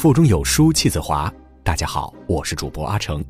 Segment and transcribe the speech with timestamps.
[0.00, 1.30] 腹中有书气自华。
[1.62, 3.22] 大家好，我是主播阿成。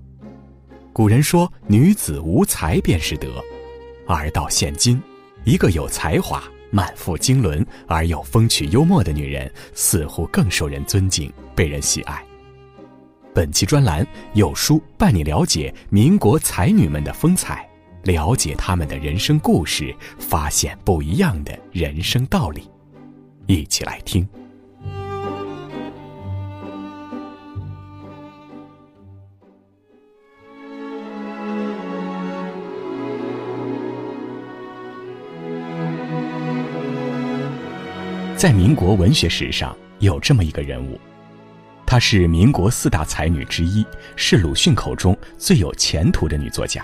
[0.93, 3.43] 古人说“女子无才便是德”，
[4.07, 5.03] 而到现今，
[5.43, 12.25] 一个有才华、满腹经纶而又风趣幽默的女人，似乎更受人尊敬，被人喜爱。
[13.35, 17.69] 本期专栏有书伴你了解民国才女们的风采，
[18.05, 22.71] 了解她们的人生故事，发现不一样的人生道理。
[23.49, 24.25] 一起来听。
[38.41, 40.99] 在民国文学史上，有这么一个人物，
[41.85, 43.85] 她是民国四大才女之一，
[44.17, 46.83] 是鲁迅口中最有前途的女作家。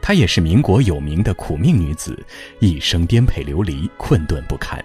[0.00, 2.16] 她也是民国有名的苦命女子，
[2.60, 4.80] 一生颠沛流离，困顿不堪。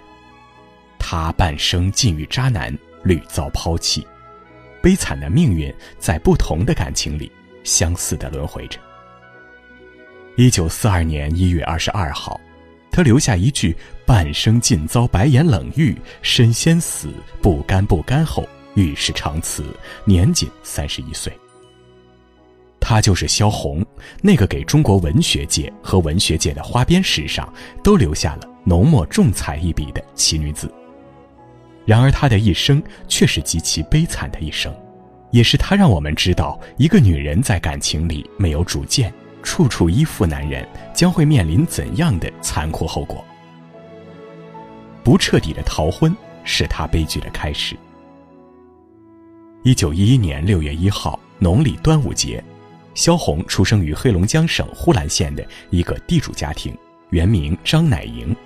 [0.98, 4.04] 她半生尽遇渣男，屡遭抛弃，
[4.82, 7.30] 悲惨的命运在不同的感情里
[7.62, 8.80] 相似的轮回着。
[10.34, 12.40] 一九四二年一月二十二号。
[12.90, 13.76] 他留下一句
[14.08, 19.62] “半生尽遭白眼冷遇，身先死，不甘不甘”后，与世长辞，
[20.06, 21.30] 年仅三十一岁。
[22.80, 23.84] 她就是萧红，
[24.22, 30.72] 那个给中国文学界和文学界的花边史上都留下了浓墨重彩一笔的奇女子。
[31.84, 34.74] 然而，她的一生却是极其悲惨的一生，
[35.32, 39.12] 也是她让我们知道，一个女人在感情里没有主见。
[39.42, 43.22] 处处依附男人，将会面临怎样的残酷后果？
[45.08, 46.14] 不彻底的逃婚
[46.44, 47.74] 是他悲剧的开始。
[49.62, 52.44] 一九一一年六月一号，农历端午节，
[52.92, 56.76] 萧红出生于黑龙江省呼兰县的一个地主家庭，
[57.08, 58.36] 原名张乃莹。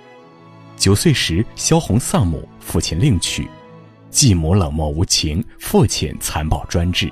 [0.77, 3.45] 九岁时，萧红丧母，父亲另娶，
[4.09, 7.11] 继母冷漠无情，父亲残暴专制，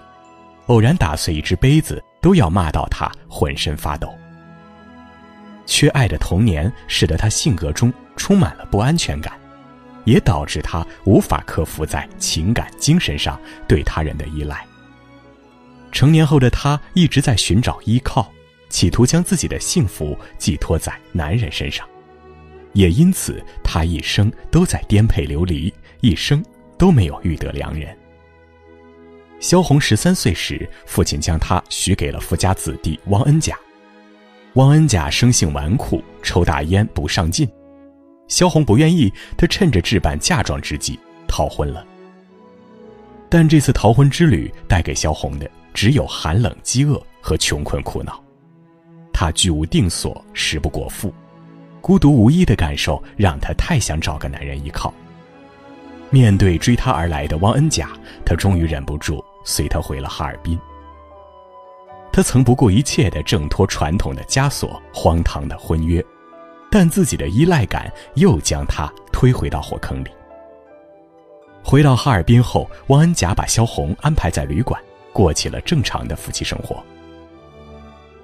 [0.68, 2.02] 偶然打碎一只杯子。
[2.22, 4.16] 都要骂到他浑身发抖。
[5.66, 9.34] 缺爱的童年使得他性格中充满了不安全感，
[10.06, 14.66] 也导致他无法克服在情感、精神上对他人的依赖。
[15.92, 18.32] 成年后的他一直在寻找依靠，
[18.70, 21.88] 企图将自己的幸福寄托在男人身上，
[22.74, 26.44] 也因此他一生都在颠沛流离，一生
[26.78, 27.96] 都没有遇得良人。
[29.42, 33.58] 萧红十三岁时，父亲将她许给了富家子弟汪恩甲。
[34.54, 37.50] 汪恩甲生性纨绔，抽大烟不上进。
[38.32, 40.98] 萧红不愿意，她趁着置办嫁妆之际
[41.28, 41.86] 逃婚了。
[43.28, 48.24] 但这次逃婚之旅带给萧红的只有寒冷、饥饿和穷困苦恼。
[49.12, 51.14] 她居无定所，食不果腹，
[51.82, 54.94] 孤独无依的感受让她太想找个男人依靠。
[56.10, 57.90] 面对追她而来的汪恩甲，
[58.24, 59.22] 她终于忍不住。
[59.44, 60.58] 随他回了哈尔滨。
[62.14, 66.06] 他曾不顾一切的挣脱传统的枷锁、荒唐的婚约，
[66.72, 70.10] 但自己的依赖感又将他推回到火坑里。
[71.62, 74.82] 回到哈尔滨后，汪恩甲把萧红安排在旅馆，
[75.14, 76.82] 过起了正常的夫妻生活。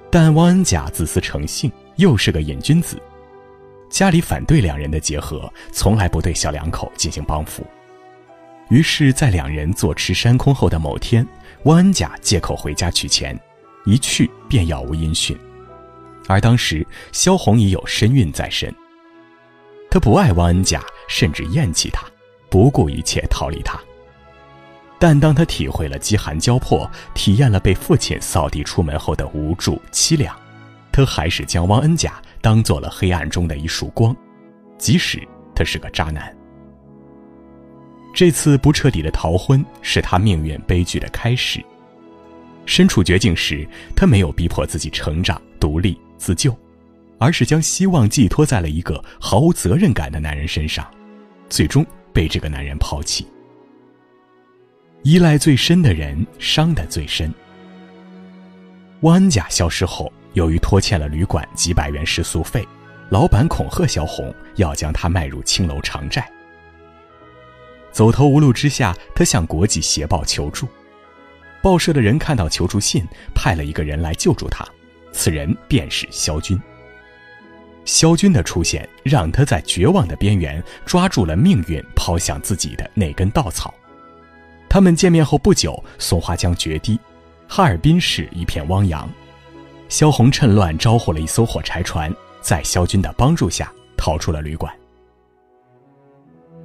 [0.10, 3.00] 但汪恩甲自私成性，又是个瘾君子，
[3.90, 7.64] 家里反对两人的结合，从来不对小两口进行帮扶。
[8.70, 11.28] 于是，在两人坐吃山空后的某天，
[11.64, 13.38] 汪恩甲借口回家取钱，
[13.86, 15.38] 一去便杳无音讯。
[16.28, 18.74] 而当时萧红已有身孕在身，
[19.90, 22.06] 她不爱汪恩甲，甚至厌弃他，
[22.50, 23.80] 不顾一切逃离他。
[25.00, 30.36] 但当他体会了饥寒交迫，体验了被父亲扫地出门后的无助凄凉，
[30.92, 34.16] 他还是将汪恩甲当做了黑暗中的一束光，
[34.78, 35.22] 即使
[35.54, 36.36] 他是个渣男。
[38.14, 41.64] 这次不彻底的逃婚是他命运悲剧的开始。
[42.66, 46.58] 身处绝境时，他没有逼迫自己成长、独立、自救，
[47.20, 50.90] 而是将希望寄托在了一个毫无责任感的男人身上，
[51.50, 53.28] 最终被这个男人抛弃。
[55.04, 57.34] 依赖最深的人，伤得最深。
[59.02, 62.68] 汪恩甲消失后，由于拖欠了旅馆几百元食宿费，
[63.10, 66.30] 老板恐吓萧红要将她卖入青楼偿债。
[67.92, 70.68] 走投无路之下，他向国际协报求助。
[71.64, 73.04] 报社的人看到求助信，
[73.34, 74.68] 派了一个人来救助他。
[75.18, 76.60] 此人便是萧军。
[77.84, 83.74] 萧军的出现，让他在绝望的边缘抓住了命运抛向自己的那根稻草。
[84.70, 87.00] 他们见面后不久，松花江决堤，
[87.48, 89.10] 哈尔滨市一片汪洋。
[89.90, 94.72] 萧红趁乱招呼了一艘火柴船，在萧军的帮助下逃出了旅馆。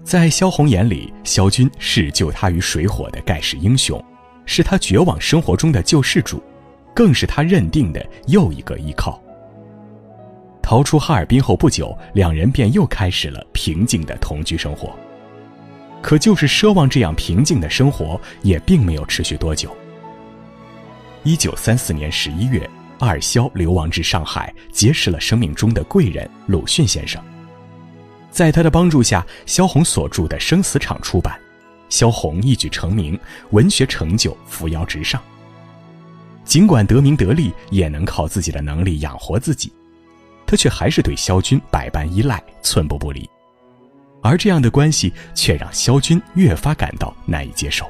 [0.04, 4.04] 在萧红眼里，萧军是救他于水火的盖世英雄，
[4.44, 6.42] 是他绝望生活中的救世主，
[6.94, 9.20] 更是他认定的又一个依靠。
[10.62, 14.94] 逃出哈尔滨后不久，两人便又开始了平静的同居生活。
[16.00, 19.74] 可就是奢望这样平静的生活，也并没有持续多久。
[21.24, 22.68] 一九三四年十一月，
[22.98, 27.22] 二萧流亡至上海，结识了生命中的贵人鲁迅先生。
[28.30, 31.38] 在他的帮助下，萧红所著的《生死场》出版，
[31.88, 33.18] 萧红一举成名，
[33.50, 35.22] 文学成就扶摇直上。
[36.44, 39.72] 尽管得名得利，也能靠自己的能力养活自己，
[40.46, 43.28] 他却还是对萧军百般依赖，寸步不离。
[44.22, 47.86] 而这样的关系，却让萧军越发感到难以接受。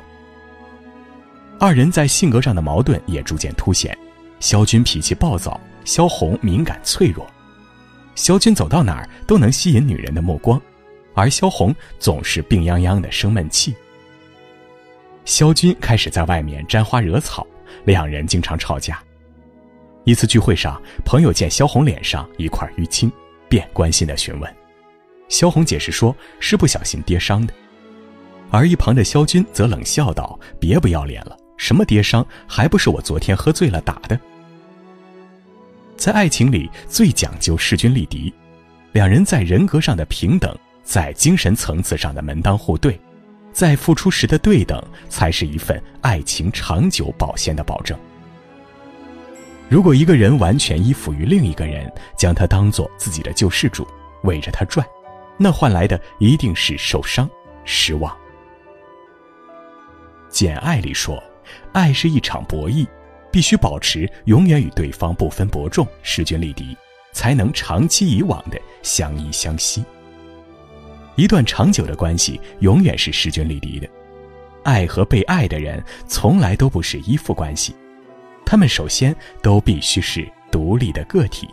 [1.58, 3.96] 二人在性格上的矛盾也逐渐凸显，
[4.40, 7.26] 萧军脾气暴躁，萧红敏感脆弱。
[8.14, 10.60] 萧军走到哪儿都能吸引女人的目光，
[11.14, 13.74] 而萧红总是病殃殃的生闷气。
[15.24, 17.46] 萧军开始在外面沾花惹草，
[17.84, 19.02] 两人经常吵架。
[20.04, 23.10] 一次聚会上，朋友见萧红脸上一块淤青，
[23.48, 24.56] 便关心的询问，
[25.28, 27.54] 萧红解释说是不小心跌伤的，
[28.50, 34.18] 而一旁的萧军则冷笑道：“别不要脸了。”什么跌伤，还不是我昨天喝醉了打的？
[35.96, 38.34] 在爱情里最讲究势均力敌，
[38.90, 40.52] 两人在人格上的平等，
[40.82, 42.98] 在精神层次上的门当户对，
[43.52, 47.98] 在付出时的对等，才是一份爱情长久保鲜的保证。
[49.68, 53.86] 如果一个人完全依附于另一个人，将他当做自己的救世主，
[54.24, 54.86] 围着他转，
[55.36, 57.28] 那换来的一定是受伤、
[57.64, 58.12] 失望。
[60.30, 61.22] 《简爱》里说。
[61.72, 62.86] 爱是一场博弈，
[63.30, 66.74] 必须保持永远与对方不分伯仲、势均力敌，
[67.12, 69.84] 才能长期以往的相依相惜。
[71.16, 73.88] 一段长久的关系永远是势均力敌的，
[74.62, 77.74] 爱和被爱的人从来都不是依附关系，
[78.46, 81.48] 他们首先都必须是独立的个体。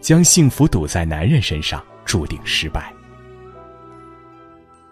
[0.00, 2.92] 将幸福赌在男人身上，注定失败。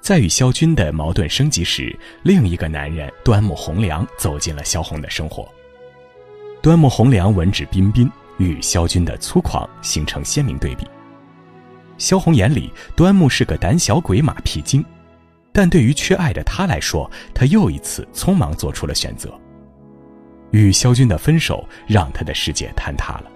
[0.00, 5.48] 在与萧军的矛盾升级时，另一个男人端木洪良走进了萧红的生活。
[6.60, 10.86] 端木蕻良文质彬彬，与萧军的粗犷形成鲜明对比。
[11.98, 14.84] 萧红眼里，端木是个胆小鬼、马屁精，
[15.52, 19.32] 但对于缺爱的他来说，他又一次匆忙做出了选择。
[20.52, 23.30] 与萧军的分手让他的世界坍塌了，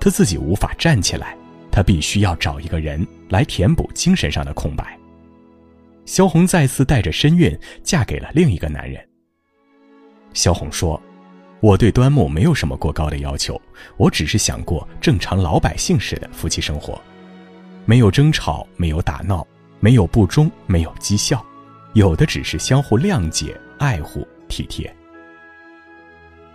[0.00, 1.36] 他自己无法站起来，
[1.70, 4.98] 他必须要找一个人来填补精神上的空白。
[6.06, 9.00] 萧红再次带着身孕嫁给了另一个男人。
[10.34, 11.00] 萧红说
[11.60, 13.60] ：“我对端木没有什么过高的要求，
[13.96, 17.00] 我只是想过正常老百姓似的夫妻生活，
[17.90, 19.44] 没有争吵，没有打闹，
[19.80, 21.44] 没有不忠，没有讥笑，
[21.94, 24.88] 有的只是相互谅解、爱护、体贴。”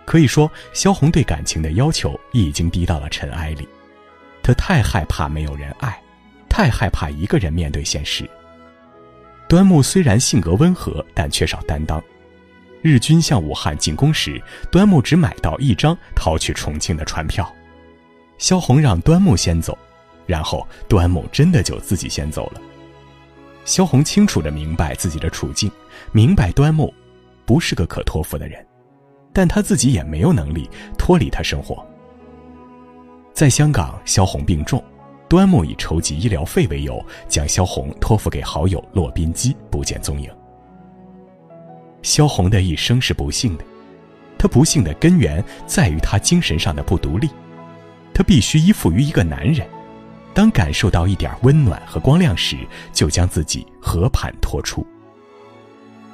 [0.06, 3.68] 可以说，萧红对感情的要求已经低到了尘埃里。
[4.42, 6.02] 她太害怕没有人爱，
[6.48, 8.26] 太害怕一个人面对现实。
[9.46, 12.02] 端木虽然性格温和，但缺少担当。
[12.80, 17.54] 日军向武汉进攻时，端木只买到一张逃去重庆的船票。
[18.38, 19.76] 萧红让端木先走，
[20.26, 22.60] 然后端木真的就自己先走了。
[23.64, 25.70] 萧红清楚地明白自己的处境，
[26.12, 26.92] 明白端木
[27.44, 28.64] 不是个可托付的人，
[29.32, 31.84] 但他自己也没有能力脱离他生活。
[33.32, 34.82] 在香港，萧红病重。
[35.28, 40.30] 端木以筹集医疗费为由，将萧红托付给好友骆宾基，不见踪影。
[42.02, 43.64] 萧红的一生是不幸的，
[44.38, 47.28] 她不幸的根源在于她精神上的不独立，
[48.14, 49.66] 她必须依附于一个男人，
[50.36, 52.58] 当感受到一点温暖和光亮时，
[52.92, 54.86] 就将自己和盘托出。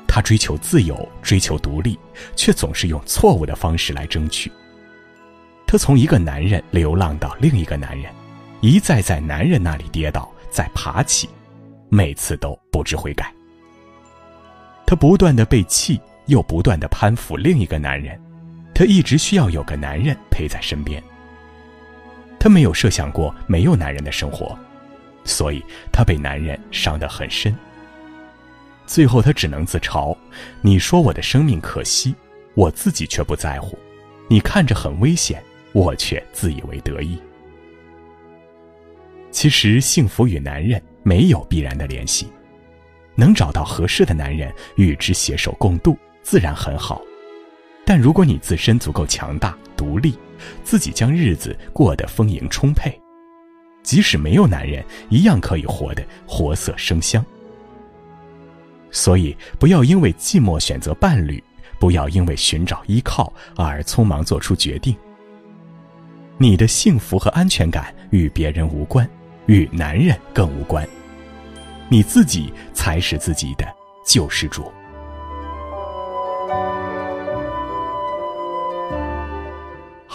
[0.06, 1.98] 她追求自由，追求独立，
[2.36, 4.48] 却总是用错误的方式来争取。
[5.66, 8.14] 她从一个男人流浪到另一个男人。
[8.60, 11.28] 一再在男人那里跌倒，再爬起，
[11.88, 13.34] 每次都不知悔改。
[14.86, 18.16] 她不断的被气，又不断的攀附另一个男人，
[18.72, 21.02] 她一直需要有个男人陪在身边。
[22.42, 24.58] 她没有设想过没有男人的生活，
[25.22, 27.56] 所以她被男人伤得很深。
[28.84, 30.16] 最后，她只能自嘲
[30.60, 32.12] ：“你说我的生命可惜，
[32.54, 33.78] 我自己却不在乎；
[34.26, 37.16] 你看着很危险，我却自以为得意。”
[39.30, 42.26] 其实，幸福与男人没有必然的联系，
[43.14, 47.00] 能找到合适的男人与之携手共度，自然很好。
[47.86, 50.18] 但如果你自身足够强大、独立，
[50.64, 52.98] 自己将日子过得丰盈充沛，
[53.82, 57.24] 即使没有男人，一样可以活得活色生香。
[58.90, 61.42] 所以，不要因为寂寞选择伴侣，
[61.78, 64.94] 不要因为寻找依靠而匆忙做出决定。
[66.38, 69.08] 你的幸福和安全感与别人无关，
[69.46, 70.86] 与男人更无关。
[71.88, 73.66] 你自己才是自己的
[74.04, 74.70] 救世主。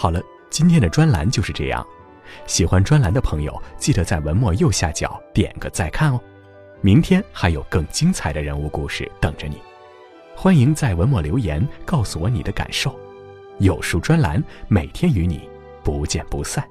[0.00, 1.84] 好了，今天的专栏就是这样。
[2.46, 6.20] 喜欢专栏的朋友，记得在文末右下角点个再看哦。
[6.80, 9.60] 明天还有更精彩的人物故事等着你，
[10.36, 12.96] 欢迎在文末留言告诉我你的感受。
[13.58, 15.50] 有书专栏每天与你
[15.82, 16.64] 不见不散。